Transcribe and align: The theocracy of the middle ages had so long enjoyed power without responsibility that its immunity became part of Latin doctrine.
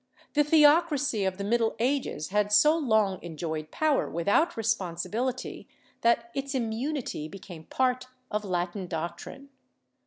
The 0.33 0.43
theocracy 0.43 1.25
of 1.25 1.37
the 1.37 1.43
middle 1.43 1.75
ages 1.77 2.29
had 2.29 2.51
so 2.51 2.75
long 2.75 3.21
enjoyed 3.21 3.69
power 3.69 4.09
without 4.09 4.57
responsibility 4.57 5.67
that 6.01 6.31
its 6.33 6.55
immunity 6.55 7.27
became 7.27 7.65
part 7.65 8.07
of 8.31 8.43
Latin 8.43 8.87
doctrine. 8.87 9.49